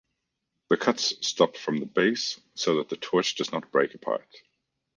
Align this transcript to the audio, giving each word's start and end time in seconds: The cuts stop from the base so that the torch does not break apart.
The 0.71 0.77
cuts 0.77 1.13
stop 1.21 1.55
from 1.55 1.77
the 1.79 1.85
base 1.85 2.39
so 2.55 2.77
that 2.77 2.89
the 2.89 2.97
torch 2.97 3.35
does 3.35 3.51
not 3.51 3.71
break 3.71 3.93
apart. 3.93 4.27